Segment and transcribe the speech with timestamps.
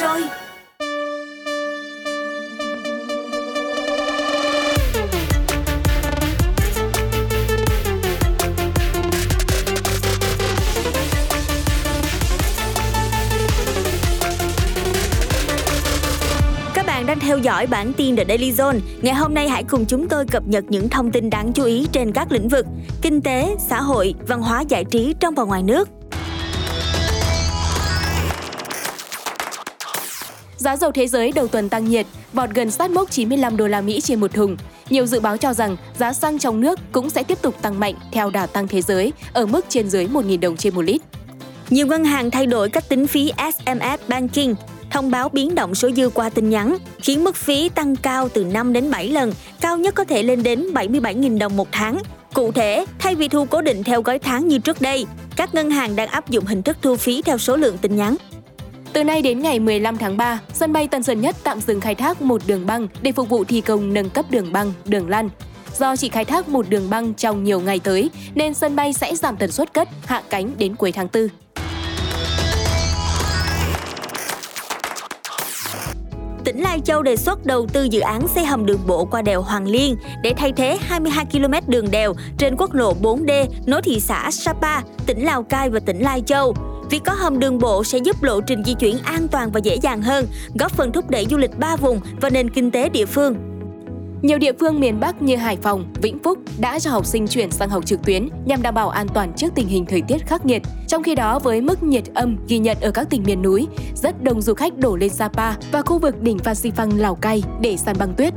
[0.00, 0.20] rồi
[16.74, 18.78] Các bạn đang theo dõi bản tin The Daily Zone.
[19.02, 21.86] Ngày hôm nay hãy cùng chúng tôi cập nhật những thông tin đáng chú ý
[21.92, 22.66] trên các lĩnh vực
[23.02, 25.88] kinh tế, xã hội, văn hóa giải trí trong và ngoài nước.
[30.62, 33.80] Giá dầu thế giới đầu tuần tăng nhiệt, vọt gần sát mốc 95 đô la
[33.80, 34.56] Mỹ trên một thùng.
[34.90, 37.94] Nhiều dự báo cho rằng giá xăng trong nước cũng sẽ tiếp tục tăng mạnh
[38.12, 41.02] theo đà tăng thế giới ở mức trên dưới 1.000 đồng trên một lít.
[41.70, 44.54] Nhiều ngân hàng thay đổi cách tính phí SMS Banking,
[44.90, 48.44] thông báo biến động số dư qua tin nhắn, khiến mức phí tăng cao từ
[48.44, 51.98] 5 đến 7 lần, cao nhất có thể lên đến 77.000 đồng một tháng.
[52.34, 55.70] Cụ thể, thay vì thu cố định theo gói tháng như trước đây, các ngân
[55.70, 58.16] hàng đang áp dụng hình thức thu phí theo số lượng tin nhắn.
[58.92, 61.94] Từ nay đến ngày 15 tháng 3, sân bay Tân Sơn Nhất tạm dừng khai
[61.94, 65.28] thác một đường băng để phục vụ thi công nâng cấp đường băng, đường lăn.
[65.78, 69.14] Do chỉ khai thác một đường băng trong nhiều ngày tới, nên sân bay sẽ
[69.14, 71.28] giảm tần suất cất, hạ cánh đến cuối tháng 4.
[76.44, 79.42] Tỉnh Lai Châu đề xuất đầu tư dự án xây hầm đường bộ qua đèo
[79.42, 84.00] Hoàng Liên để thay thế 22 km đường đèo trên quốc lộ 4D nối thị
[84.00, 86.54] xã Sapa, tỉnh Lào Cai và tỉnh Lai Châu.
[86.92, 89.76] Việc có hầm đường bộ sẽ giúp lộ trình di chuyển an toàn và dễ
[89.82, 90.26] dàng hơn,
[90.58, 93.36] góp phần thúc đẩy du lịch ba vùng và nền kinh tế địa phương.
[94.22, 97.50] Nhiều địa phương miền Bắc như Hải Phòng, Vĩnh Phúc đã cho học sinh chuyển
[97.50, 100.46] sang học trực tuyến nhằm đảm bảo an toàn trước tình hình thời tiết khắc
[100.46, 100.62] nghiệt.
[100.88, 104.22] Trong khi đó, với mức nhiệt âm ghi nhận ở các tỉnh miền núi, rất
[104.22, 107.76] đông du khách đổ lên Sapa và khu vực đỉnh Phan Xipang Lào Cai để
[107.76, 108.34] săn băng tuyết.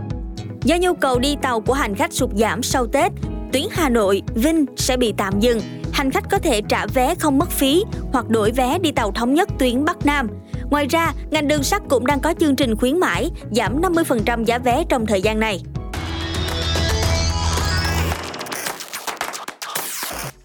[0.64, 3.12] Do nhu cầu đi tàu của hành khách sụt giảm sau Tết,
[3.54, 5.60] tuyến Hà Nội, Vinh sẽ bị tạm dừng.
[5.96, 9.34] Hành khách có thể trả vé không mất phí hoặc đổi vé đi tàu thống
[9.34, 10.28] nhất tuyến Bắc Nam.
[10.70, 14.58] Ngoài ra, ngành đường sắt cũng đang có chương trình khuyến mãi giảm 50% giá
[14.58, 15.62] vé trong thời gian này.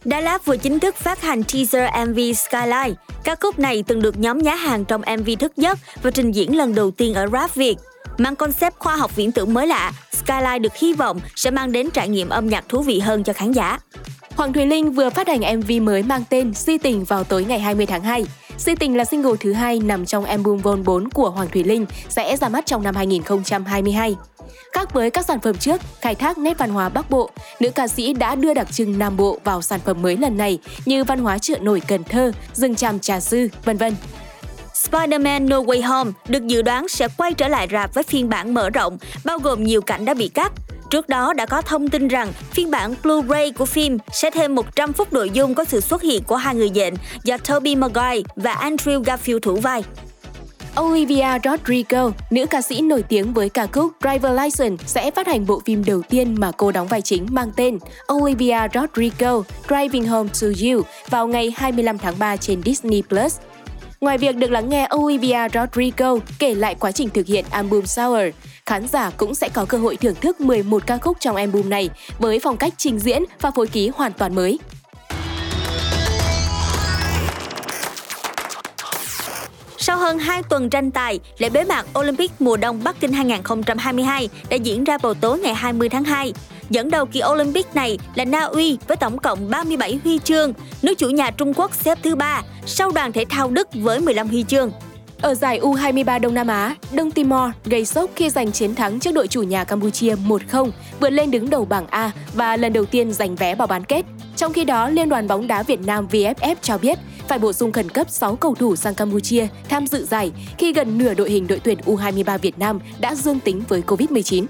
[0.04, 2.94] Đà Lạt vừa chính thức phát hành teaser MV Skyline.
[3.24, 6.56] Ca khúc này từng được nhóm nhá hàng trong MV thức giấc và trình diễn
[6.56, 7.76] lần đầu tiên ở Rap Việt.
[8.18, 11.90] Mang concept khoa học viễn tưởng mới lạ, Skyline được hy vọng sẽ mang đến
[11.90, 13.78] trải nghiệm âm nhạc thú vị hơn cho khán giả.
[14.36, 17.60] Hoàng Thùy Linh vừa phát hành MV mới mang tên Si Tình vào tối ngày
[17.60, 18.26] 20 tháng 2.
[18.58, 21.86] Si Tình là single thứ hai nằm trong album Vol 4 của Hoàng Thùy Linh
[22.08, 24.16] sẽ ra mắt trong năm 2022.
[24.72, 27.30] Khác với các sản phẩm trước, khai thác nét văn hóa Bắc Bộ,
[27.60, 30.58] nữ ca sĩ đã đưa đặc trưng Nam Bộ vào sản phẩm mới lần này
[30.86, 33.94] như văn hóa chợ nổi Cần Thơ, rừng tràm Trà Sư, vân vân.
[34.74, 38.54] Spider-Man No Way Home được dự đoán sẽ quay trở lại rạp với phiên bản
[38.54, 40.52] mở rộng, bao gồm nhiều cảnh đã bị cắt.
[40.90, 44.92] Trước đó đã có thông tin rằng phiên bản Blu-ray của phim sẽ thêm 100
[44.92, 48.54] phút nội dung có sự xuất hiện của hai người nhện do Tobey Maguire và
[48.54, 49.82] Andrew Garfield thủ vai.
[50.80, 55.46] Olivia Rodrigo, nữ ca sĩ nổi tiếng với ca khúc Driver License sẽ phát hành
[55.46, 57.78] bộ phim đầu tiên mà cô đóng vai chính mang tên
[58.12, 63.02] Olivia Rodrigo Driving Home to You vào ngày 25 tháng 3 trên Disney+.
[64.00, 68.24] Ngoài việc được lắng nghe Olivia Rodrigo kể lại quá trình thực hiện album Sour,
[68.66, 71.90] khán giả cũng sẽ có cơ hội thưởng thức 11 ca khúc trong album này
[72.18, 74.58] với phong cách trình diễn và phối khí hoàn toàn mới.
[79.78, 84.28] Sau hơn 2 tuần tranh tài, lễ bế mạc Olympic mùa đông Bắc Kinh 2022
[84.48, 86.32] đã diễn ra vào tối ngày 20 tháng 2.
[86.70, 90.94] Dẫn đầu kỳ Olympic này là Na Uy với tổng cộng 37 huy chương, nước
[90.98, 94.44] chủ nhà Trung Quốc xếp thứ ba, sau đoàn thể thao Đức với 15 huy
[94.48, 94.70] chương.
[95.22, 99.12] Ở giải U23 Đông Nam Á, Đông Timor gây sốc khi giành chiến thắng trước
[99.12, 100.70] đội chủ nhà Campuchia 1-0,
[101.00, 104.04] vượt lên đứng đầu bảng A và lần đầu tiên giành vé vào bán kết.
[104.36, 106.98] Trong khi đó, Liên đoàn bóng đá Việt Nam VFF cho biết
[107.28, 110.98] phải bổ sung khẩn cấp 6 cầu thủ sang Campuchia tham dự giải khi gần
[110.98, 114.44] nửa đội hình đội tuyển U23 Việt Nam đã dương tính với Covid-19.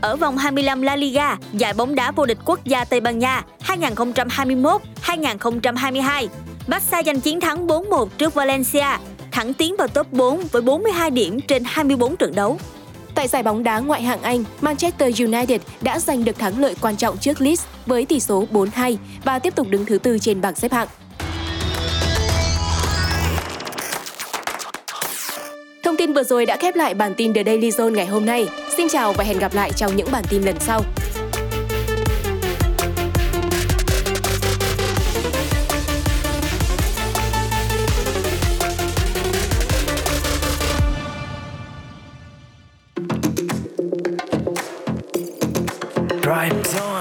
[0.00, 3.44] Ở vòng 25 La Liga, giải bóng đá vô địch quốc gia Tây Ban Nha
[3.66, 6.28] 2021-2022,
[6.66, 8.98] Barca giành chiến thắng 4-1 trước Valencia,
[9.32, 12.58] thẳng tiến vào top 4 với 42 điểm trên 24 trận đấu.
[13.14, 16.96] Tại giải bóng đá ngoại hạng Anh, Manchester United đã giành được thắng lợi quan
[16.96, 20.54] trọng trước Leeds với tỷ số 4-2 và tiếp tục đứng thứ tư trên bảng
[20.54, 20.88] xếp hạng.
[25.84, 28.48] Thông tin vừa rồi đã khép lại bản tin The Daily Zone ngày hôm nay.
[28.76, 30.82] Xin chào và hẹn gặp lại trong những bản tin lần sau.
[46.42, 46.91] Right on.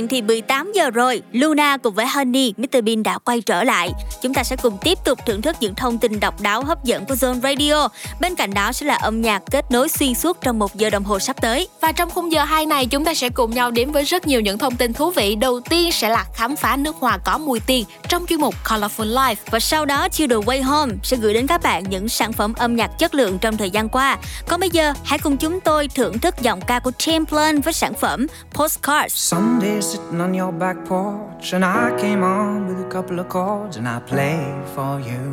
[0.00, 1.22] Này thì 18 giờ rồi.
[1.32, 3.92] Luna cùng với Honey, Mr Bean đã quay trở lại.
[4.22, 7.04] Chúng ta sẽ cùng tiếp tục thưởng thức những thông tin độc đáo hấp dẫn
[7.06, 7.88] của Zone Radio.
[8.20, 11.04] Bên cạnh đó sẽ là âm nhạc kết nối xuyên suốt trong một giờ đồng
[11.04, 11.68] hồ sắp tới.
[11.80, 14.40] Và trong khung giờ 2 này chúng ta sẽ cùng nhau đến với rất nhiều
[14.40, 15.34] những thông tin thú vị.
[15.34, 19.14] Đầu tiên sẽ là khám phá nước hoa có mùi tiền trong chuyên mục Colorful
[19.14, 19.34] Life.
[19.50, 22.54] Và sau đó Chill the Way Home sẽ gửi đến các bạn những sản phẩm
[22.54, 24.18] âm nhạc chất lượng trong thời gian qua.
[24.48, 27.94] Còn bây giờ hãy cùng chúng tôi thưởng thức giọng ca của Champlain với sản
[27.94, 29.14] phẩm Postcards.
[29.14, 33.76] Someday sitting on your back porch, and I came on with a couple of chords,
[33.76, 35.24] and I played for you.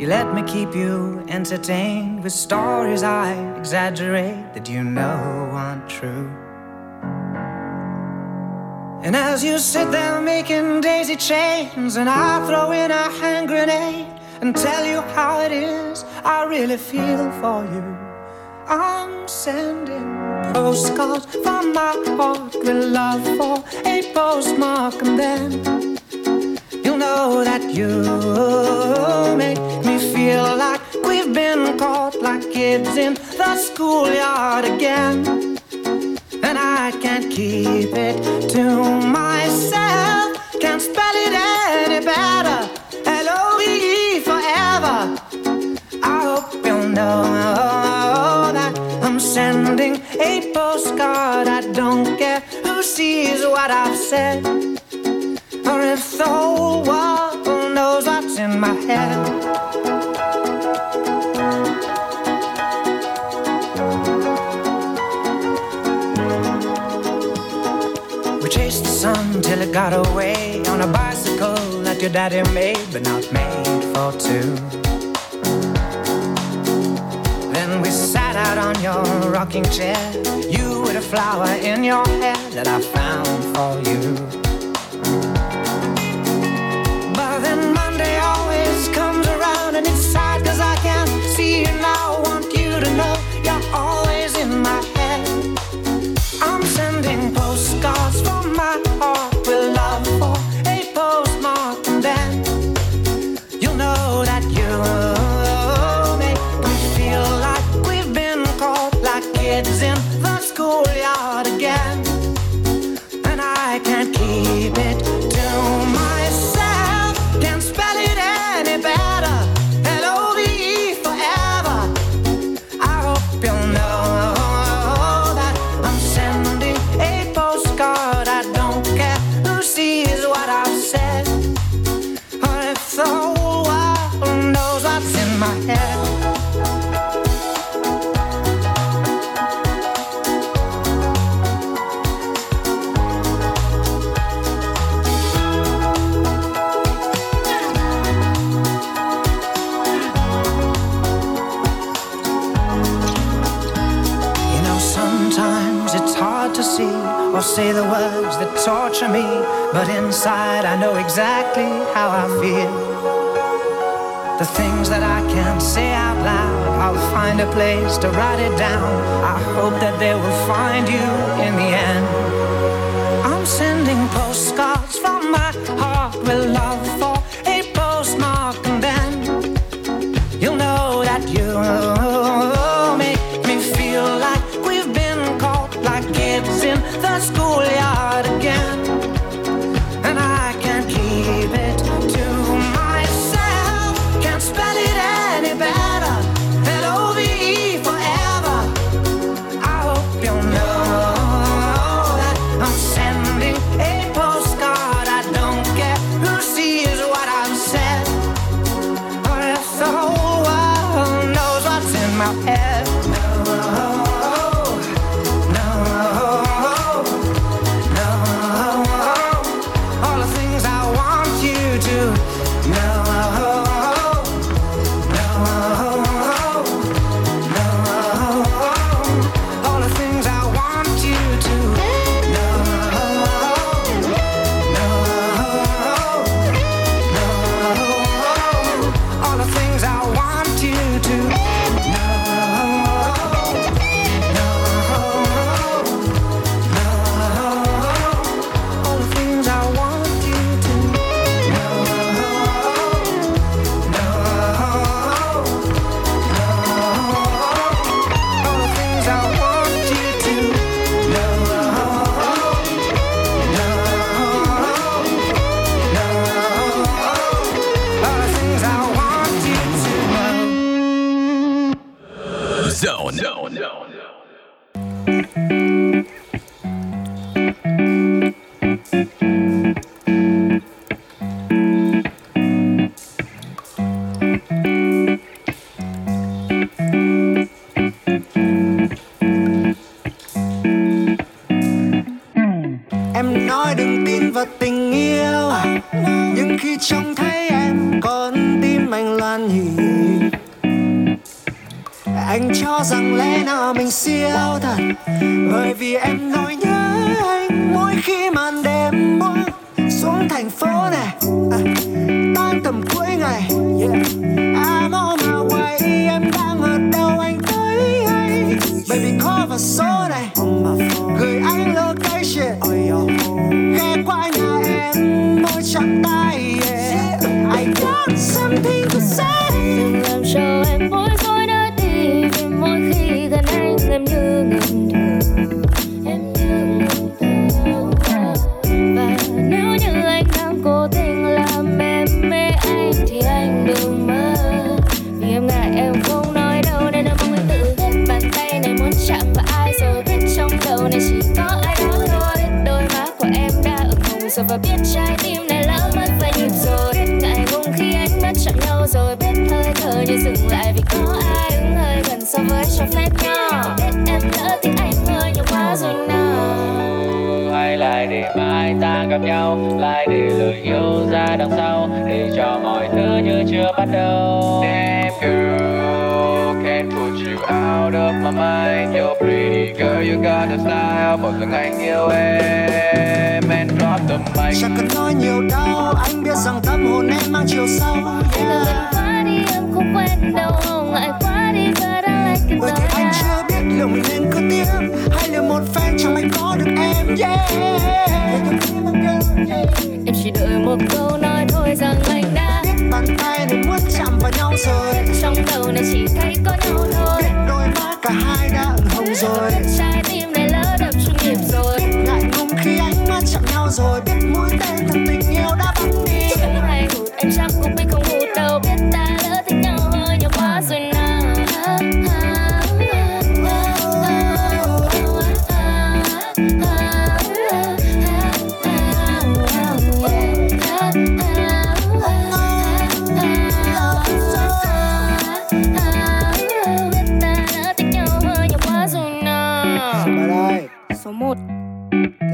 [0.00, 3.26] You let me keep you entertained with stories I
[3.56, 5.20] exaggerate that you know
[5.52, 6.28] aren't true.
[9.04, 14.12] And as you sit there making daisy chains, and I throw in a hand grenade
[14.40, 17.84] and tell you how it is, I really feel for you.
[18.66, 25.98] I'm sending postcards from my heart with love for a postmark, and then
[26.84, 27.88] you'll know that you
[29.36, 35.58] make me feel like we've been caught like kids in the schoolyard again.
[36.42, 38.64] And I can't keep it to
[39.00, 42.68] myself, can't spell it any better.
[43.06, 43.62] L O V
[43.96, 44.98] E forever.
[46.02, 47.22] I hope you'll know
[49.24, 51.48] sending a postcard.
[51.48, 54.44] I don't care who sees what I've said,
[55.66, 59.18] or if the whole world knows what's in my head.
[68.42, 72.86] We chased the sun till it got away on a bicycle that your daddy made,
[72.92, 74.54] but not made for two.
[77.54, 79.96] Then we sat out on your rocking chair,
[80.48, 84.14] you with a flower in your hair that I found for you.
[87.14, 92.16] But then Monday always comes around and it's sad cause I can't see you now.
[92.16, 93.14] I want you to know
[93.44, 95.22] you're always in my head.
[96.42, 98.43] I'm sending postcards from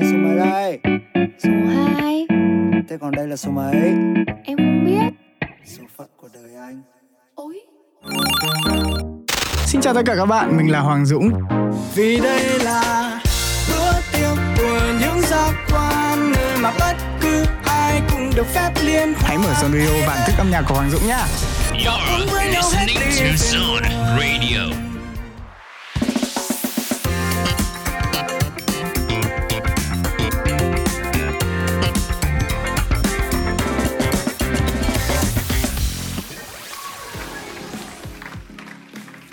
[0.00, 0.78] Thế số mấy đây?
[1.38, 1.50] Số
[2.00, 2.26] 2
[2.88, 3.74] Thế còn đây là số mấy?
[4.44, 5.12] Em không biết
[5.64, 6.82] Số phận của đời anh
[7.34, 7.60] Ôi
[9.66, 11.30] Xin chào tất cả các bạn, mình là Hoàng Dũng.
[11.94, 13.20] Vì đây là
[13.68, 19.12] bữa tiệc của những giác quan Nơi mà bất cứ ai cũng được phép liên
[19.16, 21.26] Hãy mở Sonrio bản thức âm nhạc của Hoàng Dũng nhá.
[21.72, 24.89] You're listening to Zone Radio.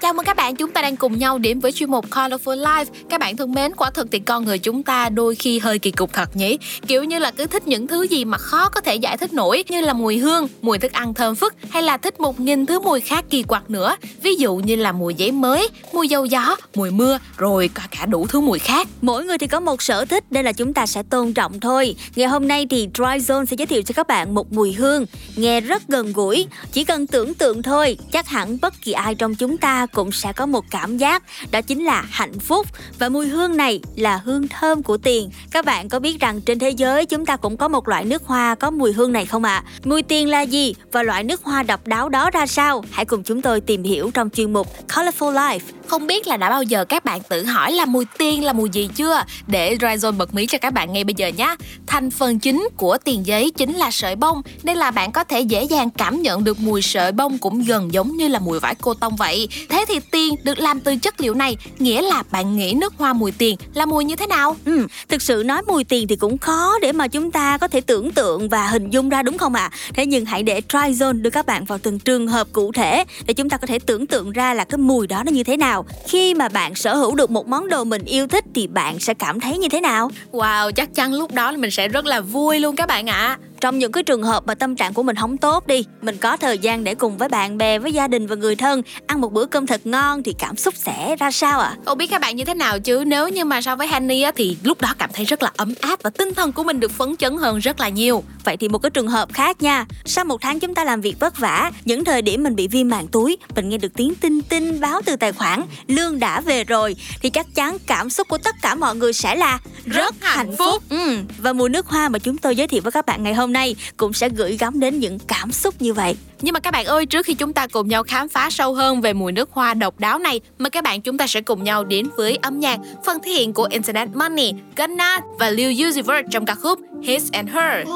[0.07, 2.85] Chào mừng các bạn, chúng ta đang cùng nhau đến với chuyên mục Colorful Life.
[3.09, 5.91] Các bạn thân mến, quả thực thì con người chúng ta đôi khi hơi kỳ
[5.91, 6.57] cục thật nhỉ.
[6.87, 9.63] Kiểu như là cứ thích những thứ gì mà khó có thể giải thích nổi
[9.69, 12.79] như là mùi hương, mùi thức ăn thơm phức hay là thích một nghìn thứ
[12.79, 13.95] mùi khác kỳ quặc nữa.
[14.23, 18.05] Ví dụ như là mùi giấy mới, mùi dầu gió, mùi mưa, rồi cả cả
[18.05, 18.87] đủ thứ mùi khác.
[19.01, 21.95] Mỗi người thì có một sở thích nên là chúng ta sẽ tôn trọng thôi.
[22.15, 25.05] Ngày hôm nay thì Dry Zone sẽ giới thiệu cho các bạn một mùi hương
[25.35, 26.47] nghe rất gần gũi.
[26.71, 30.33] Chỉ cần tưởng tượng thôi, chắc hẳn bất kỳ ai trong chúng ta cũng sẽ
[30.33, 32.67] có một cảm giác đó chính là hạnh phúc
[32.99, 35.29] và mùi hương này là hương thơm của tiền.
[35.51, 38.23] Các bạn có biết rằng trên thế giới chúng ta cũng có một loại nước
[38.25, 39.63] hoa có mùi hương này không ạ?
[39.65, 39.69] À?
[39.83, 42.83] Mùi tiền là gì và loại nước hoa độc đáo đó ra sao?
[42.91, 45.59] Hãy cùng chúng tôi tìm hiểu trong chuyên mục Colorful Life.
[45.87, 48.69] Không biết là đã bao giờ các bạn tự hỏi là mùi tiền là mùi
[48.69, 49.23] gì chưa?
[49.47, 51.55] Để Dryzone bật mí cho các bạn ngay bây giờ nhé.
[51.87, 55.41] Thành phần chính của tiền giấy chính là sợi bông, nên là bạn có thể
[55.41, 58.75] dễ dàng cảm nhận được mùi sợi bông cũng gần giống như là mùi vải
[58.75, 59.49] cô tông vậy.
[59.69, 63.13] Thế thì tiền được làm từ chất liệu này, nghĩa là bạn nghĩ nước hoa
[63.13, 64.55] mùi tiền là mùi như thế nào?
[64.65, 67.81] Ừ, thực sự nói mùi tiền thì cũng khó để mà chúng ta có thể
[67.81, 69.69] tưởng tượng và hình dung ra đúng không ạ?
[69.73, 69.77] À?
[69.93, 73.33] Thế nhưng hãy để Tryzone đưa các bạn vào từng trường hợp cụ thể để
[73.33, 75.85] chúng ta có thể tưởng tượng ra là cái mùi đó nó như thế nào.
[76.07, 79.13] Khi mà bạn sở hữu được một món đồ mình yêu thích thì bạn sẽ
[79.13, 80.11] cảm thấy như thế nào?
[80.31, 83.37] Wow, chắc chắn lúc đó mình sẽ rất là vui luôn các bạn ạ.
[83.41, 83.46] À.
[83.61, 86.37] trong những cái trường hợp mà tâm trạng của mình không tốt đi mình có
[86.37, 89.33] thời gian để cùng với bạn bè với gia đình và người thân ăn một
[89.33, 91.77] bữa cơm thật ngon thì cảm xúc sẽ ra sao ạ à?
[91.85, 94.31] không biết các bạn như thế nào chứ nếu như mà so với Honey á
[94.35, 96.91] thì lúc đó cảm thấy rất là ấm áp và tinh thần của mình được
[96.91, 100.25] phấn chấn hơn rất là nhiều vậy thì một cái trường hợp khác nha sau
[100.25, 103.07] một tháng chúng ta làm việc vất vả những thời điểm mình bị viêm màng
[103.07, 106.95] túi mình nghe được tiếng tinh tinh báo từ tài khoản lương đã về rồi
[107.21, 110.55] thì chắc chắn cảm xúc của tất cả mọi người sẽ là rất, rất hạnh
[110.57, 111.17] phúc ừ.
[111.37, 113.75] và mùi nước hoa mà chúng tôi giới thiệu với các bạn ngày hôm nay
[113.97, 117.05] cũng sẽ gửi gắm đến những cảm xúc như vậy nhưng mà các bạn ơi
[117.05, 119.99] trước khi chúng ta cùng nhau khám phá sâu hơn về mùi nước hoa độc
[119.99, 123.17] đáo này mời các bạn chúng ta sẽ cùng nhau đến với âm nhạc phần
[123.23, 127.49] thể hiện của Internet Money, Gunna và Lil Uzi Vert trong ca khúc His and
[127.49, 127.87] Her.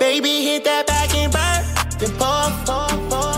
[0.00, 1.62] Baby, hit that back and burn.
[1.98, 3.34] Then pour, pour, pour.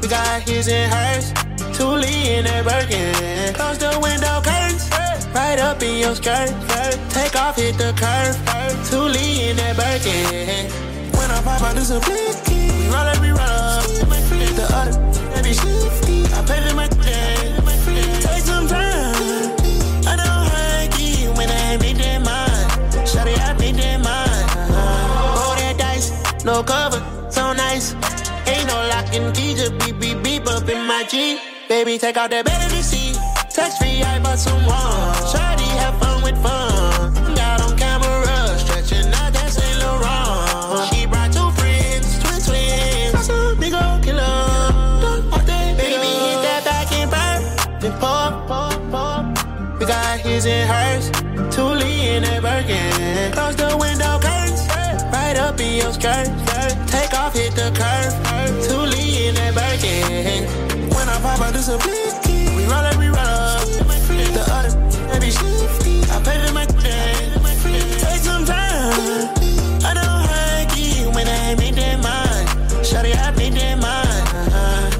[0.00, 1.45] We got his and hers.
[1.76, 3.52] Thule in that Birkin.
[3.52, 4.88] Close the window curtains.
[5.34, 6.48] Right up in your skirt.
[7.10, 8.34] Take off, hit the curve.
[8.88, 10.72] Thule in that Birkin.
[11.12, 12.72] When I pop out, this a blicky.
[12.80, 13.84] We roll every roll.
[14.40, 14.96] Hit the other.
[15.36, 16.24] Every shifty.
[16.32, 17.60] I pay for my game.
[18.24, 19.52] Take some time.
[20.08, 23.04] I don't hurt you when I make that mine.
[23.04, 24.48] Shawty, I make that mine.
[25.36, 26.08] Roll that dice.
[26.42, 27.04] No cover.
[27.30, 27.92] So nice.
[28.48, 29.54] Ain't no lock and key.
[29.54, 31.55] Just beep, beep, beep up in my Jeep.
[31.68, 33.18] Baby, take out that baby seat.
[33.50, 35.18] Text me, I bought some one.
[35.34, 37.12] Shawty, have fun with fun.
[37.34, 40.94] Got on camera, stretching out that Saint Laurent.
[40.94, 43.12] She brought two friends, twin twins.
[43.18, 45.26] That's a big old killer.
[45.74, 47.42] Baby, hit that back and burn.
[47.82, 49.26] Then pour, pour, pour.
[49.80, 51.10] We got his and hers.
[51.52, 53.32] Thule in that Birkin.
[53.34, 54.62] Close the window curtains.
[55.10, 56.30] Right up in your skirt.
[56.86, 58.14] Take off, hit the curve.
[58.70, 60.75] Thule in that Birkin.
[61.16, 62.44] I pop out, this a blicky.
[62.54, 63.64] We roll we roll up.
[63.64, 64.68] The other,
[65.14, 66.02] every shifty.
[66.12, 67.40] I pay for my game.
[68.04, 69.32] Take some time.
[69.82, 72.46] I don't hurt you when I make that mine.
[72.84, 74.26] Shawty, I make that mine.
[74.52, 74.90] Uh-huh.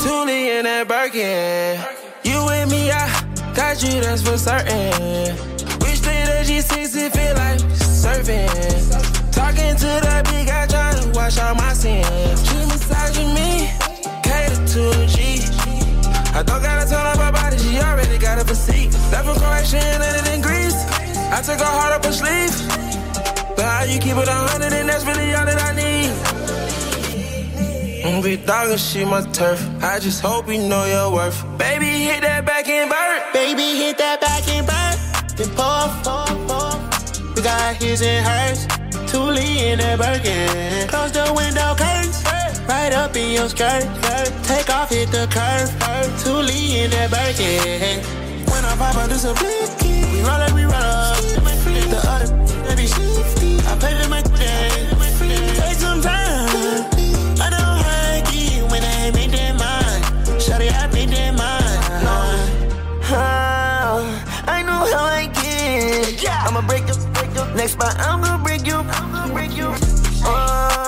[0.00, 1.78] Tune in that Birkin.
[2.24, 3.08] You and me, I
[3.54, 5.36] got you, that's for certain.
[5.80, 8.48] Wish that G6 it feel like surfing.
[9.32, 12.08] Talking to that big guy, trying to wash all my sins.
[12.48, 13.81] She massaging me
[14.72, 15.44] to a G.
[16.32, 18.90] I don't gotta tell her my body, she already got a physique.
[19.12, 20.80] Left from Croatia and landed in Greece.
[21.30, 22.56] I took her heart up her sleeve.
[23.54, 26.32] But how you keep it a hundred and that's really all that I need.
[28.22, 29.60] Big dog shit my turf.
[29.82, 31.42] I just hope you know your worth.
[31.58, 33.20] Baby, hit that back and burn.
[33.34, 34.94] Baby, hit that back and burn.
[35.36, 37.34] Then pour, pour, pour.
[37.34, 38.66] We got his and hers.
[39.10, 40.88] Thule in that Birkin.
[40.88, 42.41] Close the window curtains.
[42.68, 43.84] Right up in your skirt.
[44.44, 45.70] Take off, hit the curve.
[46.20, 48.00] Thule in that Birkin.
[48.50, 50.02] When I pop out, this a blicky.
[50.12, 51.16] We roll it, we roll up.
[51.16, 52.28] Hit the other,
[52.70, 53.58] every shifty.
[53.66, 54.98] I pay for my game.
[55.56, 56.84] Take some time.
[57.40, 60.02] I don't hurt you when I make that mine.
[60.38, 61.62] Shawty, I make that mine.
[64.44, 66.28] I know how I get.
[66.46, 67.44] I'ma break you, break you.
[67.54, 68.76] Next spot, I'm gonna break you.
[68.76, 69.74] I'm gonna break you.
[70.24, 70.81] Oh,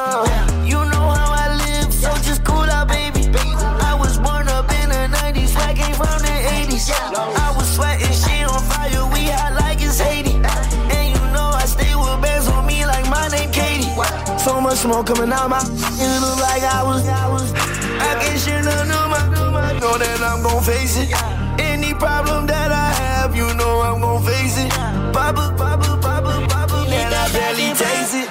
[14.75, 19.09] Much smoke coming out my, it look like I was, I can't share none of
[19.09, 21.15] my, know that I'm gon' face it.
[21.61, 24.71] Any problem that I have, you know I'm gon' face it.
[25.15, 28.29] Papa, papa, papa, papa, and I barely taste it.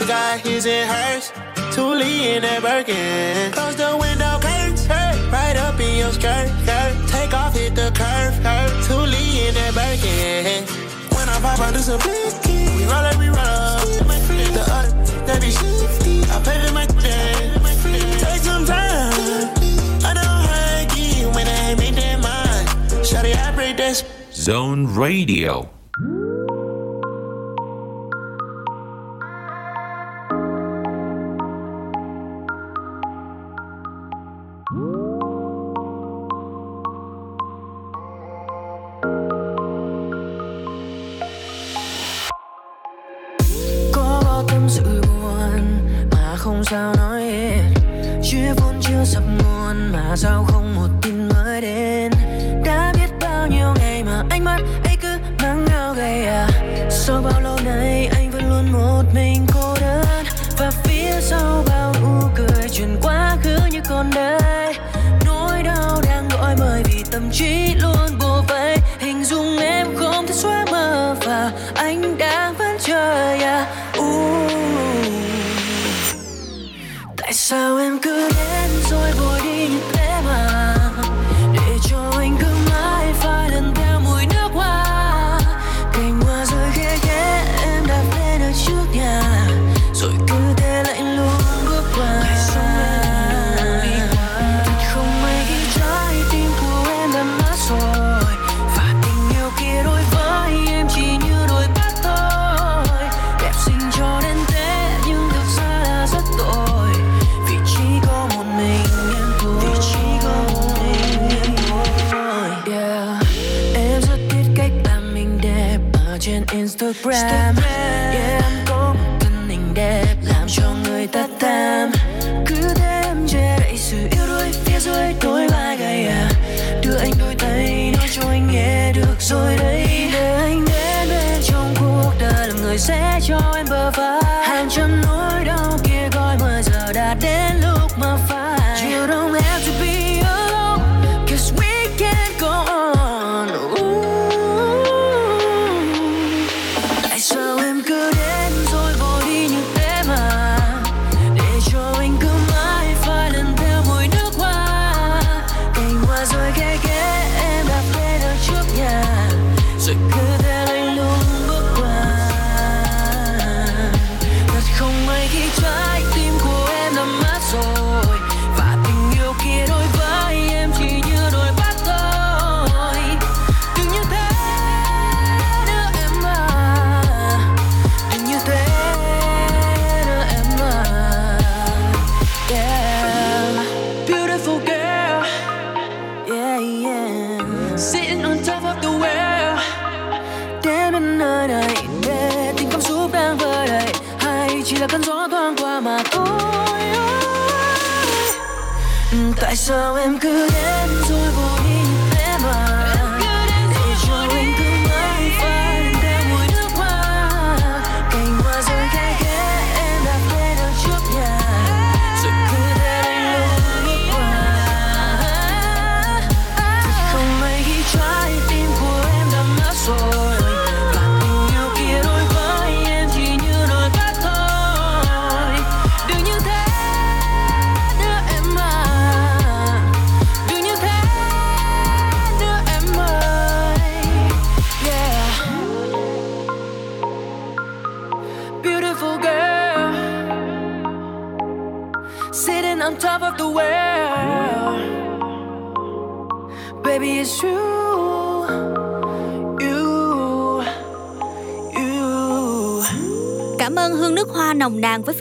[0.00, 1.30] We got his and hers.
[1.72, 3.52] Thule in that Birkin.
[3.52, 4.88] Close the window curtains.
[5.30, 6.50] Right up in your skirt.
[7.06, 8.34] Take off, hit the curve.
[8.86, 10.85] Thule in that Birkin.
[11.72, 11.88] This.
[11.88, 13.82] We roll we roll up.
[14.54, 14.90] The other,
[15.26, 16.22] that be shifty.
[16.30, 16.40] I
[16.72, 16.86] my.
[18.18, 19.12] Take some time.
[20.02, 21.74] I don't hurt you when I
[22.22, 22.66] mine.
[23.04, 23.76] Shawty, I break.
[24.32, 25.68] Zone Radio.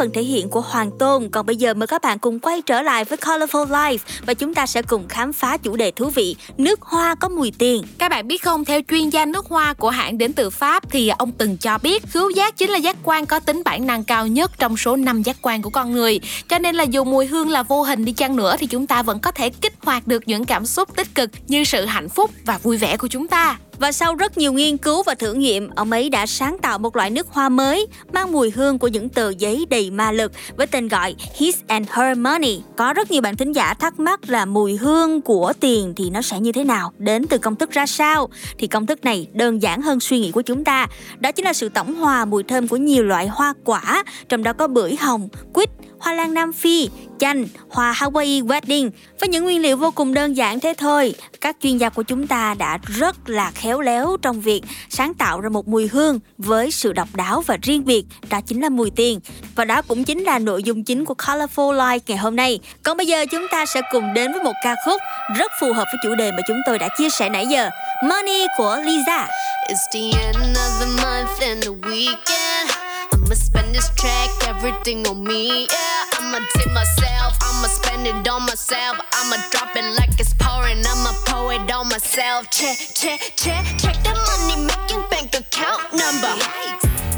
[0.05, 1.29] Phần thể hiện của Hoàng Tôn.
[1.29, 4.53] Còn bây giờ mời các bạn cùng quay trở lại với Colorful Life và chúng
[4.53, 7.83] ta sẽ cùng khám phá chủ đề thú vị Nước hoa có mùi tiền.
[7.97, 11.09] Các bạn biết không, theo chuyên gia nước hoa của hãng đến từ Pháp thì
[11.09, 14.27] ông từng cho biết khứu giác chính là giác quan có tính bản năng cao
[14.27, 16.19] nhất trong số 5 giác quan của con người.
[16.49, 19.03] Cho nên là dù mùi hương là vô hình đi chăng nữa thì chúng ta
[19.03, 22.31] vẫn có thể kích hoạt được những cảm xúc tích cực như sự hạnh phúc
[22.45, 23.57] và vui vẻ của chúng ta.
[23.79, 26.95] Và sau rất nhiều nghiên cứu và thử nghiệm, ông ấy đã sáng tạo một
[26.95, 30.67] loại nước hoa mới mang mùi hương của những tờ giấy đầy ma lực với
[30.67, 32.61] tên gọi His and Her Money.
[32.77, 36.21] Có rất nhiều bạn thính giả thắc mắc là mùi hương của tiền thì nó
[36.21, 38.29] sẽ như thế nào, đến từ công thức ra sao?
[38.57, 40.87] Thì công thức này đơn giản hơn suy nghĩ của chúng ta.
[41.19, 44.53] Đó chính là sự tổng hòa mùi thơm của nhiều loại hoa quả, trong đó
[44.53, 45.69] có bưởi hồng, quýt,
[46.05, 46.89] hoa lan Nam Phi,
[47.19, 48.89] chanh, hoa Hawaii Wedding.
[49.19, 52.27] Với những nguyên liệu vô cùng đơn giản thế thôi, các chuyên gia của chúng
[52.27, 56.71] ta đã rất là khéo léo trong việc sáng tạo ra một mùi hương với
[56.71, 59.19] sự độc đáo và riêng biệt, đó chính là mùi tiền.
[59.55, 62.59] Và đó cũng chính là nội dung chính của Colorful Life ngày hôm nay.
[62.83, 65.01] Còn bây giờ chúng ta sẽ cùng đến với một ca khúc
[65.37, 67.69] rất phù hợp với chủ đề mà chúng tôi đã chia sẻ nãy giờ,
[68.03, 69.27] Money của Lisa.
[69.69, 72.85] It's the end of the month and the weekend.
[73.11, 75.65] I'ma spend this track, everything on me.
[75.71, 75.94] Yeah,
[76.35, 78.99] I'ma tip myself, I'ma spend it on myself.
[79.13, 82.49] I'ma drop it like it's pouring, I'ma pour it on myself.
[82.51, 86.35] Check, check, check, check the money making bank account number.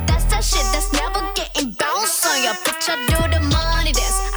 [0.06, 2.90] That's that shit that's never getting bounced on your bitch.
[2.90, 4.37] I do the money dance.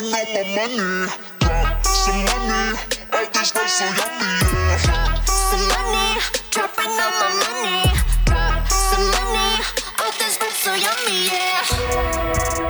[0.00, 1.10] dropping all my money.
[1.40, 2.78] Drop some money,
[3.12, 4.78] all this rap so yummy, yeah.
[4.82, 7.92] Drop Some money, dropping all my money.
[8.24, 9.62] Drop some money,
[10.00, 12.69] all this rap so yummy, yeah.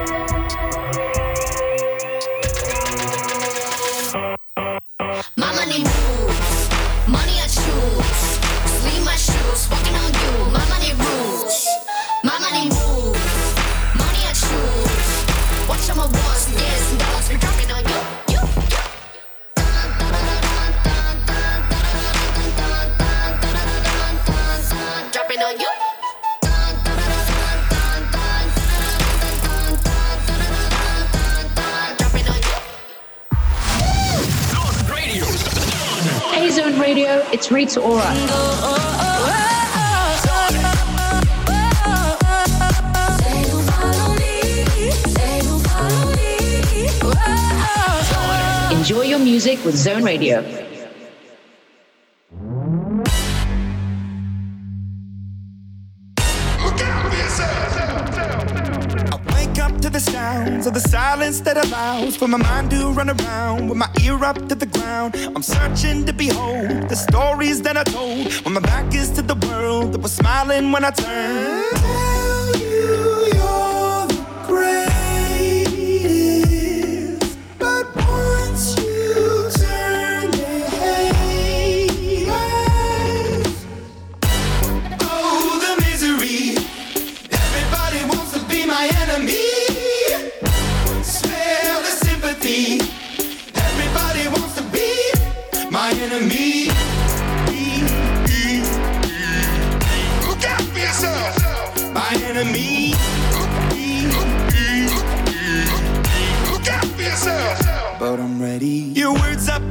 [37.76, 37.78] It's
[48.72, 49.99] Enjoy your music with Zone
[70.80, 71.76] when I turned.
[71.76, 75.68] Tell you you're the greatest,
[77.58, 80.30] but once you turn.
[85.02, 86.40] Oh, the misery.
[87.30, 89.48] Everybody wants to be my enemy.
[91.02, 92.80] Smell the sympathy.
[93.54, 94.90] Everybody wants to be
[95.70, 96.59] my enemy.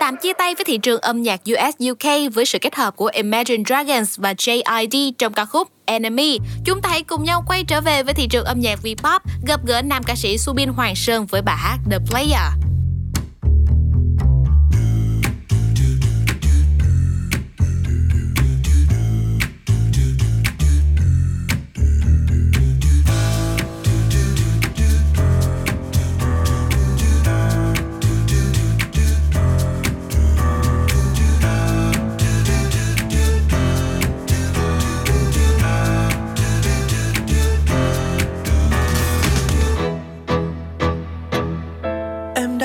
[0.00, 3.10] Tạm chia tay với thị trường âm nhạc US UK với sự kết hợp của
[3.12, 6.38] Imagine Dragons và JID trong ca khúc Enemy.
[6.64, 9.60] Chúng ta hãy cùng nhau quay trở về với thị trường âm nhạc V-pop, gặp
[9.66, 12.70] gỡ nam ca sĩ Subin Hoàng Sơn với bài hát The Player.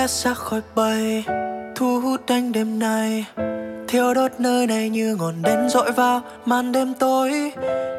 [0.06, 1.24] Em xa khỏi bầy
[1.76, 3.26] thu hút anh đêm nay
[3.88, 7.52] thiêu đốt nơi này như ngọn đèn dội vào màn đêm tối.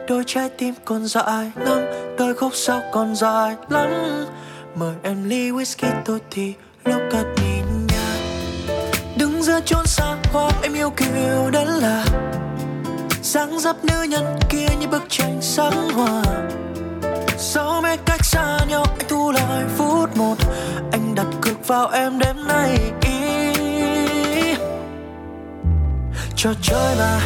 [0.08, 1.78] Đôi trái tim còn dại lắm
[2.18, 3.88] đôi khúc sau còn dài lắm
[4.74, 8.16] mời em ly whisky tôi thì lúc cất nhìn nhà
[9.18, 12.04] đứng giữa chốn xa hoa, em yêu kiều đến là
[13.22, 16.22] dáng dấp nữ nhân kia như bức tranh sáng hoa.
[17.38, 20.36] Sau mấy cách xa nhau, anh thu lại phút một
[21.66, 24.54] vào em đêm nay ý.
[26.36, 27.20] Trò chơi mà.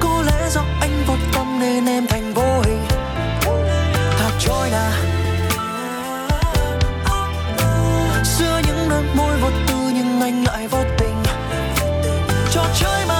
[0.00, 2.84] Có lẽ do anh vô tâm nên em thành vô hình
[4.18, 4.92] thả trôi nà.
[8.24, 11.16] Giữa những đôi môi vô tư nhưng anh lại vô tình.
[12.52, 13.19] Trò chơi mà.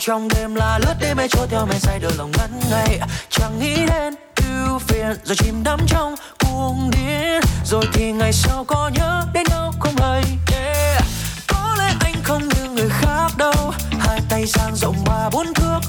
[0.00, 3.58] Trong đêm là lướt đêm mây trôi theo mây say, đôi lòng ngắn ngày Chẳng
[3.58, 7.40] nghĩ đến ưu phiền, rồi chìm đắm trong cuồng điên.
[7.64, 11.02] Rồi thì ngày sau có nhớ đến đâu không lời yeah.
[11.46, 13.72] Có lẽ anh không như người khác đâu.
[14.00, 15.80] Hai tay sang rộng ba bốn thước.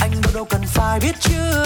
[0.00, 1.64] Anh đâu đâu cần phải biết chưa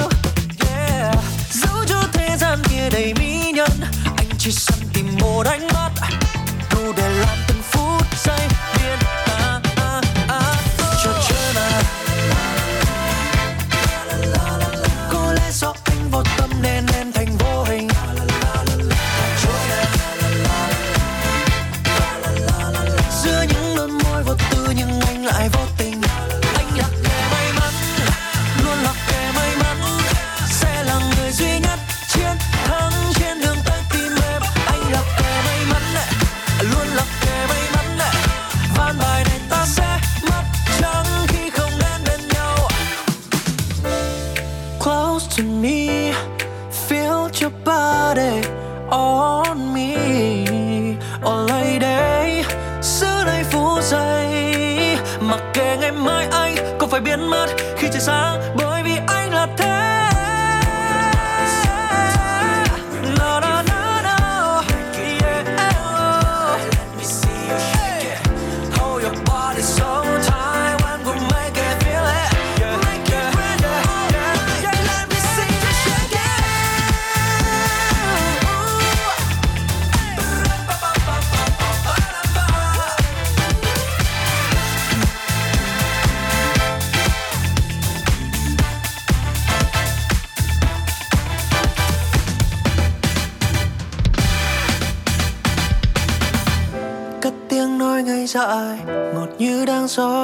[0.69, 1.17] yeah.
[1.51, 3.71] giữ cho thế gian kia đầy mỹ nhân.
[4.17, 5.91] Anh chỉ săn tìm một ánh mắt.
[6.71, 8.99] Đủ để làm từng phút giây điên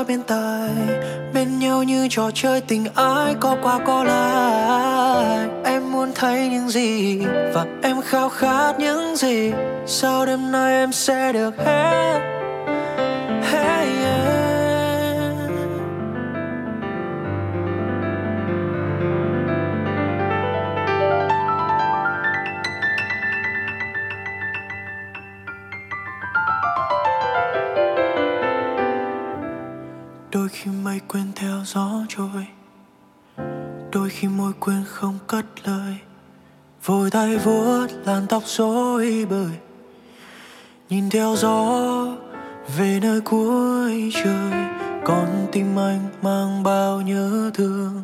[0.05, 0.71] đang bên tai
[1.35, 5.49] bên nhau như trò chơi tình ái có qua có lại.
[5.65, 7.19] Em muốn thấy những gì
[7.55, 9.53] và em khao khát những gì.
[9.87, 12.21] Sau đêm nay em sẽ được hết.
[13.53, 14.04] Hey,
[37.25, 39.51] tay vuốt làn tóc rối bời.
[40.91, 42.07] Nhìn theo gió
[42.79, 44.53] về nơi cuối trời,
[45.05, 48.03] con tim anh mang bao nhớ thương.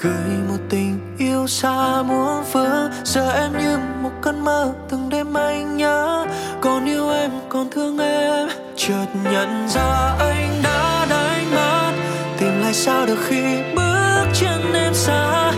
[0.00, 5.34] Gửi một tình yêu xa muôn phương, giờ em như một cơn mơ từng đêm
[5.34, 6.26] anh nhớ.
[6.60, 11.92] Còn yêu em, còn thương em, chợt nhận ra anh đã đánh mất.
[12.38, 13.42] Tìm lại sao được khi
[13.76, 15.52] bước chân em xa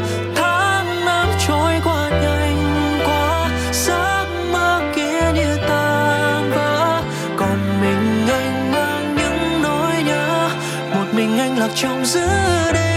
[11.74, 12.87] trong giữa đêm.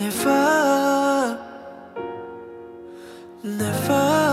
[0.00, 1.36] Never,
[3.42, 4.30] never.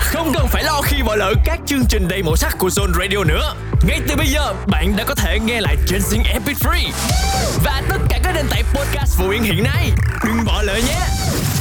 [0.00, 2.92] Không cần phải lo khi bỏ lỡ các chương trình đầy màu sắc của Zone
[2.92, 3.54] Radio nữa.
[3.86, 6.90] Ngay từ bây giờ, bạn đã có thể nghe lại trên Zing MP3
[7.64, 9.90] và tất cả các nền tảng podcast phổ biến hiện nay.
[10.24, 11.00] Đừng bỏ lỡ nhé.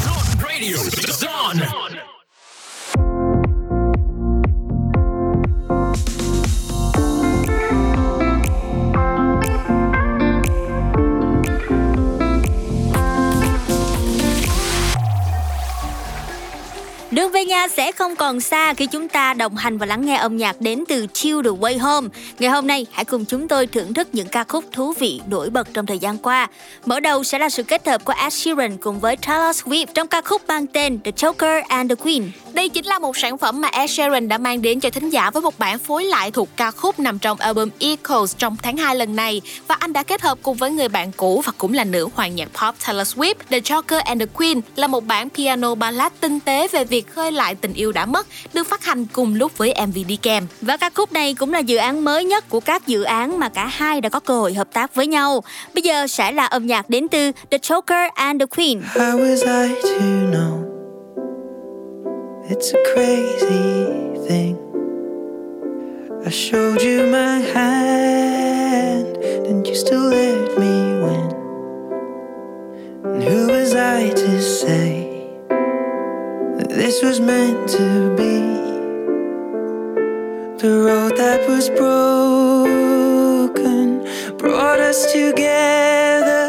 [0.05, 0.75] Zone Radio,
[1.07, 1.82] Zone.
[18.03, 21.07] Không còn xa khi chúng ta đồng hành và lắng nghe âm nhạc đến từ
[21.13, 22.07] Chill the Way Home.
[22.39, 25.49] Ngày hôm nay, hãy cùng chúng tôi thưởng thức những ca khúc thú vị nổi
[25.49, 26.47] bật trong thời gian qua.
[26.85, 30.07] Mở đầu sẽ là sự kết hợp của Ed Sheeran cùng với Taylor Swift trong
[30.07, 32.31] ca khúc mang tên The Joker and the Queen.
[32.53, 35.29] Đây chính là một sản phẩm mà Ed Sheeran đã mang đến cho thính giả
[35.29, 38.95] với một bản phối lại thuộc ca khúc nằm trong album Echoes trong tháng 2
[38.95, 41.83] lần này và anh đã kết hợp cùng với người bạn cũ và cũng là
[41.83, 43.35] nữ hoàng nhạc pop Taylor Swift.
[43.49, 47.31] The Joker and the Queen là một bản piano ballad tinh tế về việc khơi
[47.31, 50.47] lại tình yêu đã mất, được phát hành cùng lúc với MV đi kèm.
[50.61, 53.49] Và ca khúc này cũng là dự án mới nhất của các dự án mà
[53.49, 55.43] cả hai đã có cơ hội hợp tác với nhau.
[55.73, 58.81] Bây giờ sẽ là âm nhạc đến từ The Joker and the Queen.
[58.93, 60.63] How was I to know?
[62.49, 63.87] It's a crazy
[64.29, 64.55] thing.
[66.25, 69.17] I showed you my hand,
[69.47, 70.73] and you still let me
[71.03, 71.29] win.
[73.03, 75.12] And who was I to say
[76.75, 78.39] this was meant to be?
[80.57, 83.07] The road that was broken
[84.37, 86.42] brought us together,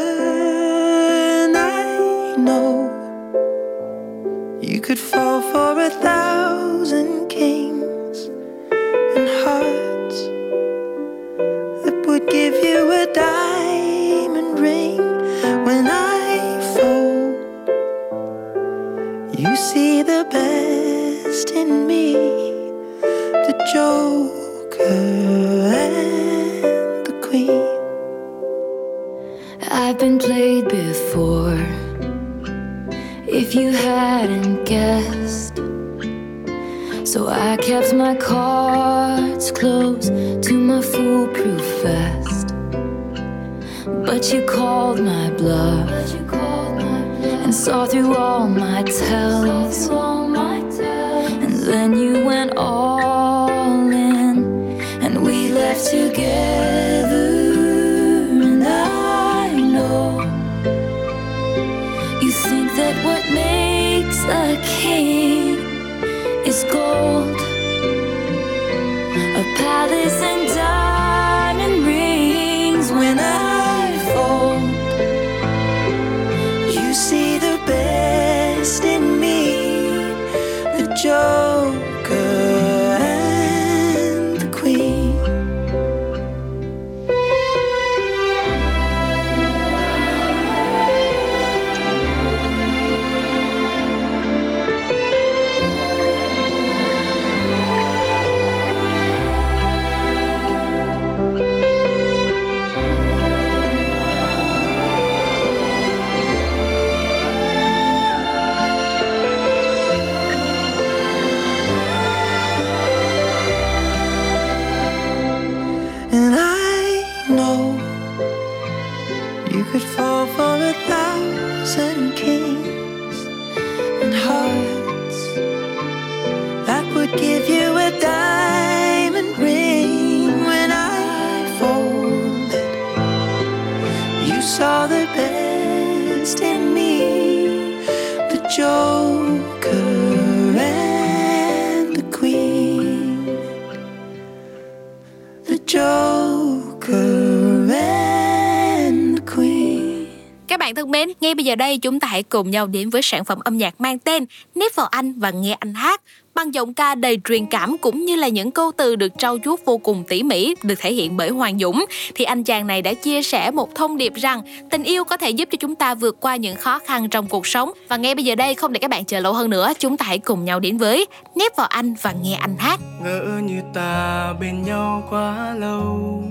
[151.55, 154.25] giờ đây chúng ta hãy cùng nhau đến với sản phẩm âm nhạc mang tên
[154.55, 156.01] Nếp vào anh và nghe anh hát,
[156.35, 159.61] bằng giọng ca đầy truyền cảm cũng như là những câu từ được trau chuốt
[159.65, 161.85] vô cùng tỉ mỉ, được thể hiện bởi Hoàng Dũng.
[162.15, 165.31] Thì anh chàng này đã chia sẻ một thông điệp rằng tình yêu có thể
[165.31, 167.73] giúp cho chúng ta vượt qua những khó khăn trong cuộc sống.
[167.89, 170.07] Và ngay bây giờ đây, không để các bạn chờ lâu hơn nữa, chúng ta
[170.07, 172.81] hãy cùng nhau đến với Nếp vào anh và nghe anh hát.
[173.05, 176.25] Ngỡ như ta bên nhau quá lâu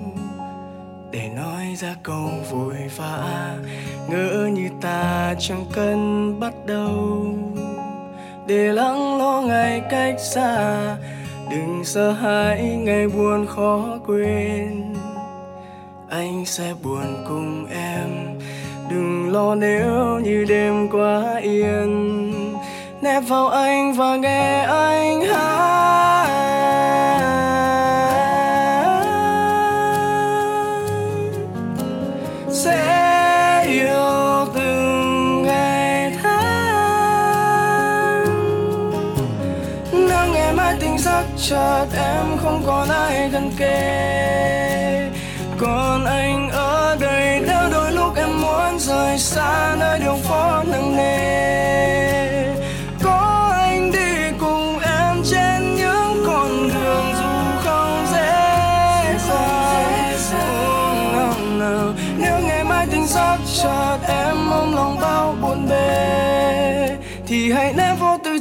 [1.14, 3.56] để nói ra câu vội vã,
[4.10, 7.26] ngỡ như ta chẳng cần bắt đầu.
[8.48, 10.78] Để lắng lo ngày cách xa,
[11.50, 14.94] đừng sợ hãi ngày buồn khó quên.
[16.10, 18.40] Anh sẽ buồn cùng em,
[18.90, 22.34] đừng lo nếu như đêm quá yên.
[23.02, 26.63] Nép vào anh và nghe anh hát.
[32.64, 36.66] Sẽ yêu từng ngày tháng.
[39.92, 45.10] Nếu ngày mai tỉnh giấc, chợt em không còn ai gần kề.
[45.58, 50.53] Còn anh ở đây, nếu đôi lúc em muốn rời xa nơi đường phố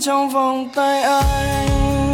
[0.02, 2.12] trong vòng tay anh.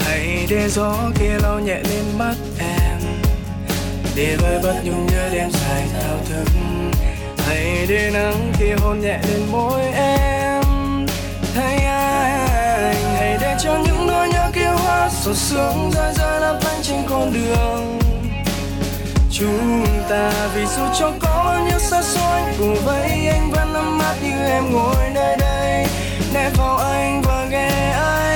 [0.00, 3.00] Hãy để gió kia lau nhẹ lên mắt em.
[4.16, 6.44] Để vơi bớt nhung nhớ đêm dài thao thức.
[7.38, 10.41] Hãy để nắng kia hôn nhẹ lên môi em.
[13.62, 17.98] Cho những nỗi nhớ kia hóa sầu sương rơi rơi lấp lánh trên con đường.
[19.30, 23.98] Chúng ta vì dù cho có bao nhiêu xa xôi, cùng với anh vẫn ấm
[23.98, 25.86] áp như em ngồi nơi đây.
[26.34, 28.31] Nép vào anh và nghe anh.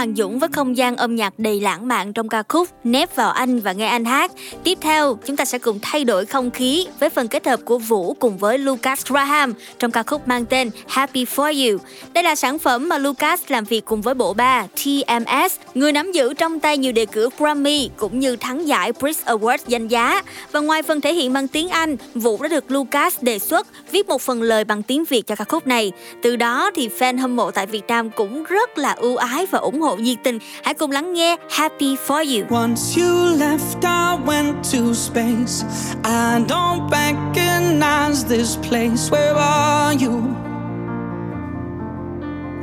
[0.00, 3.30] Hoàng Dũng với không gian âm nhạc đầy lãng mạn trong ca khúc Nép vào
[3.30, 4.32] anh và nghe anh hát.
[4.64, 7.78] Tiếp theo, chúng ta sẽ cùng thay đổi không khí với phần kết hợp của
[7.78, 11.78] Vũ cùng với Lucas Graham trong ca khúc mang tên Happy For You.
[12.12, 16.12] Đây là sản phẩm mà Lucas làm việc cùng với bộ ba TMS, người nắm
[16.12, 20.22] giữ trong tay nhiều đề cử Grammy cũng như thắng giải Brit Awards danh giá.
[20.52, 24.08] Và ngoài phần thể hiện bằng tiếng Anh, Vũ đã được Lucas đề xuất viết
[24.08, 25.92] một phần lời bằng tiếng Việt cho ca khúc này.
[26.22, 29.58] Từ đó thì fan hâm mộ tại Việt Nam cũng rất là ưu ái và
[29.58, 30.38] ủng hộ nhiệt tình.
[30.64, 32.46] Hãy cùng lắng nghe Happy For You.
[32.50, 35.64] Once you left, I went to space.
[36.04, 39.10] I don't recognize this place.
[39.10, 40.22] Where are you?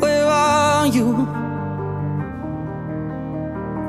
[0.02, 1.28] Where are you?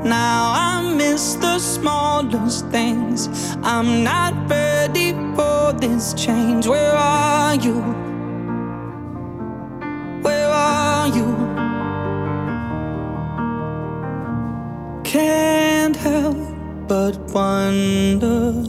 [0.05, 3.29] Now I miss the smallest things.
[3.63, 6.67] I'm not ready for this change.
[6.67, 8.09] Where are you?
[16.89, 18.65] But wonder.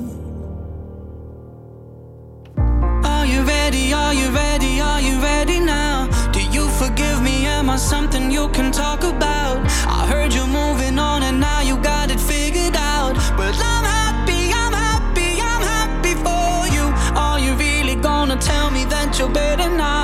[3.06, 3.94] Are you ready?
[3.94, 4.82] Are you ready?
[4.82, 6.08] Are you ready now?
[6.34, 7.46] Do you forgive me?
[7.46, 9.58] Am I something you can talk about?
[9.88, 13.16] I heard you're moving on and now you got it figured out.
[13.38, 16.86] But I'm happy, I'm happy, I'm happy for you.
[17.16, 19.99] Are you really gonna tell me that you're better now?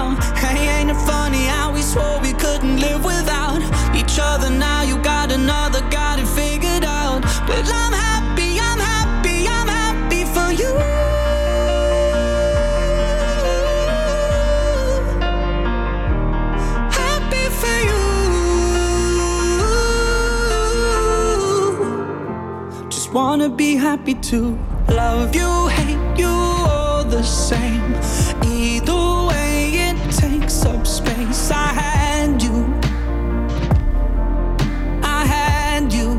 [23.45, 24.57] Wanna be happy too.
[24.89, 27.93] Love you, hate you, all the same.
[28.43, 31.51] Either way, it takes up space.
[31.51, 32.65] I had you.
[35.03, 36.09] I had you.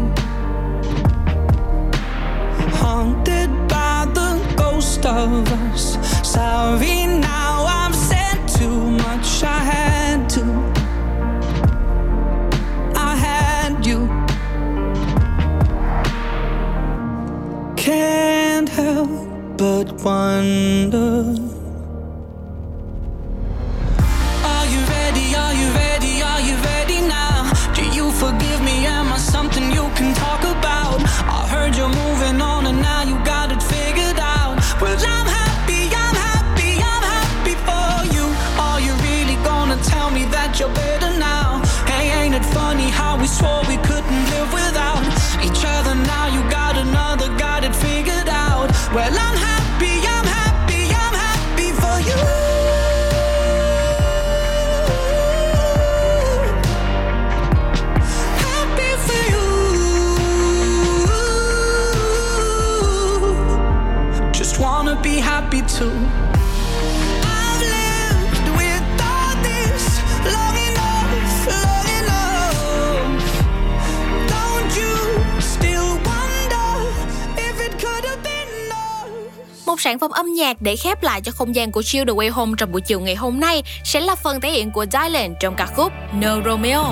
[2.80, 5.96] Haunted by the ghost of us.
[6.22, 7.25] Sorry, now
[19.76, 21.45] but wonder.
[79.86, 82.52] Sản phẩm âm nhạc để khép lại cho không gian của Chill the Way Home
[82.58, 85.66] trong buổi chiều ngày hôm nay sẽ là phần thể hiện của Dylan trong ca
[85.66, 86.82] khúc No Romeo.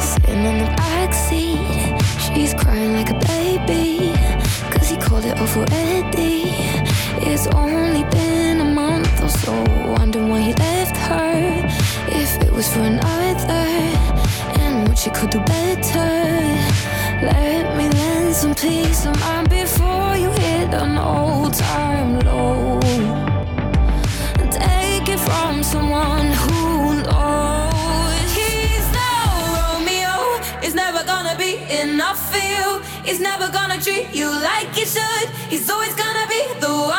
[0.00, 4.12] Sitting in the backseat, she's crying like a baby.
[4.70, 6.52] Cause he called it off already.
[7.20, 9.52] It's only been a month or so.
[9.98, 11.68] Wondering why he left her.
[12.08, 13.27] If it was for an hour.
[15.18, 16.10] Could do better.
[17.32, 22.78] Let me lend some peace of mind before you hit an old time low.
[24.50, 29.10] Take it from someone who knows he's no
[29.56, 30.14] Romeo.
[30.62, 31.52] It's never gonna be
[31.82, 32.80] enough for you.
[33.04, 35.28] He's never gonna treat you like he should.
[35.50, 36.72] He's always gonna be the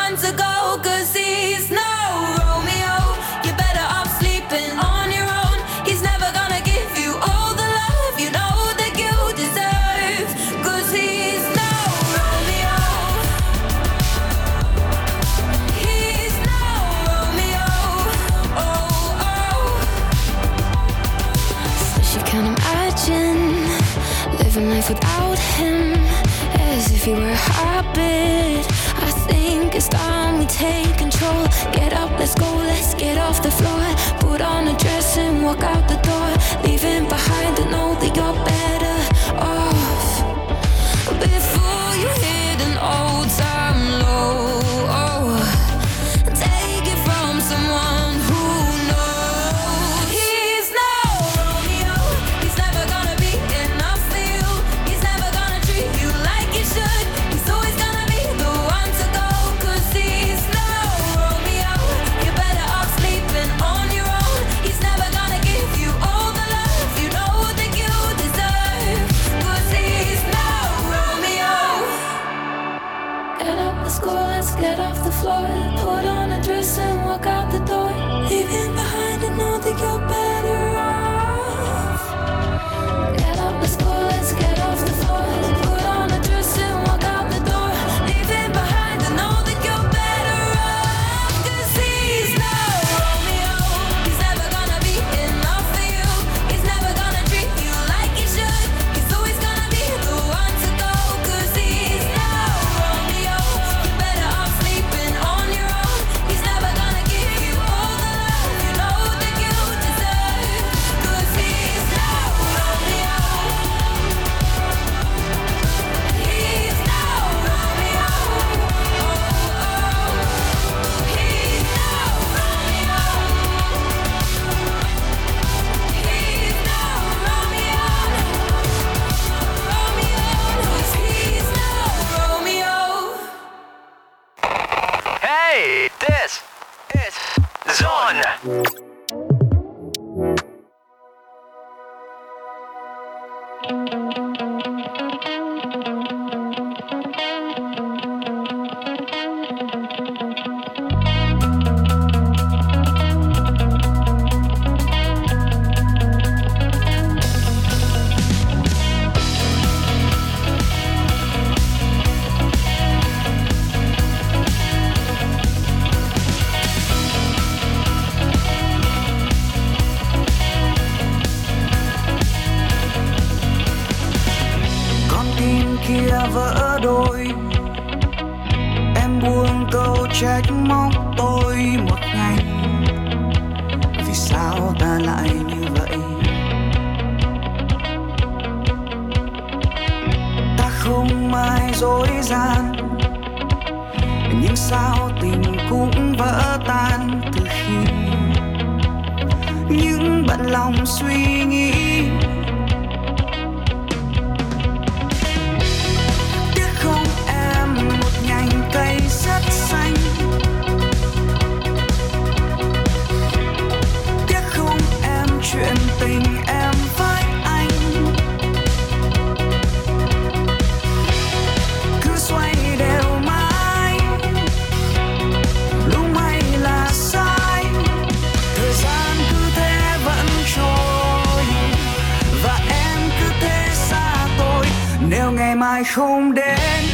[235.10, 236.84] nếu ngày mai không đến,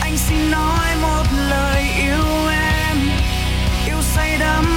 [0.00, 2.96] anh xin nói một lời yêu em.
[3.86, 4.75] Yêu say đắm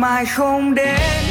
[0.00, 1.29] mai không đến.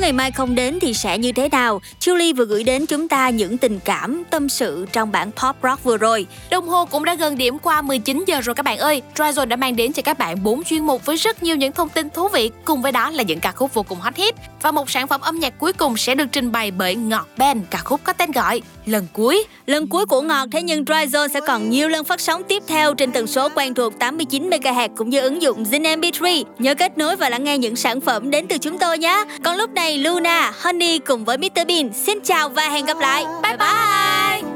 [0.00, 1.80] Ngày mai không đến thì sẽ như thế nào?
[2.00, 5.84] Julie vừa gửi đến chúng ta những tình cảm, tâm sự trong bản pop rock
[5.84, 6.26] vừa rồi.
[6.50, 9.02] Đồng hồ cũng đã gần điểm qua 19 giờ rồi các bạn ơi.
[9.14, 11.88] Dryzone đã mang đến cho các bạn 4 chuyên mục với rất nhiều những thông
[11.88, 14.34] tin thú vị, cùng với đó là những ca khúc vô cùng hot hit.
[14.62, 17.62] Và một sản phẩm âm nhạc cuối cùng sẽ được trình bày bởi Ngọt Band,
[17.70, 19.44] ca khúc có tên gọi Lần cuối.
[19.66, 22.94] Lần cuối của Ngọt thế nhưng Dryzone sẽ còn nhiều lần phát sóng tiếp theo
[22.94, 26.44] trên tần số quen thuộc 89 MHz cũng như ứng dụng Zin MP3.
[26.58, 29.24] Nhớ kết nối và lắng nghe những sản phẩm đến từ chúng tôi nhé.
[29.44, 32.98] Còn lúc này này Luna, Honey cùng với Mr Bean xin chào và hẹn gặp
[33.00, 33.24] lại.
[33.42, 34.50] Bye bye.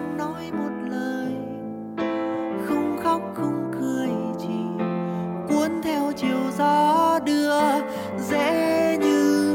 [2.68, 4.08] không khóc không cười
[4.40, 4.84] chỉ
[5.48, 7.52] cuốn theo chiều gió đưa
[8.30, 9.53] dễ như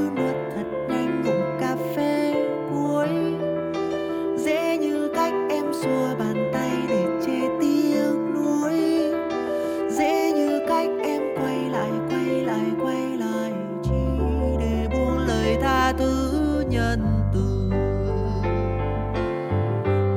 [15.89, 16.99] tha thứ nhân
[17.33, 17.69] từ.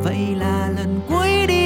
[0.04, 1.61] Vậy là lần cuối đi